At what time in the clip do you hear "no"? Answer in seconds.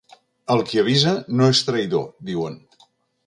1.41-1.51